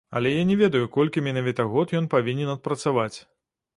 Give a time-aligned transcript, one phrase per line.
[0.19, 3.15] Але я не ведаю, колькі менавіта год ён павінен адпрацаваць.